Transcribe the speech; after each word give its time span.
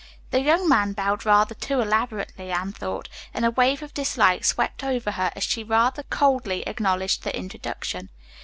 The 0.31 0.41
young 0.41 0.67
man 0.67 0.93
bowed 0.93 1.27
rather 1.27 1.53
too 1.53 1.79
elaborately 1.79 2.51
Anne 2.51 2.71
thought, 2.71 3.07
and 3.35 3.45
a 3.45 3.51
wave 3.51 3.83
of 3.83 3.93
dislike 3.93 4.43
swept 4.43 4.83
over 4.83 5.11
her 5.11 5.31
as 5.35 5.43
she 5.43 5.63
rather 5.63 6.01
coldly 6.01 6.63
acknowledged 6.65 7.21
the 7.21 7.37
introduction. 7.37 8.09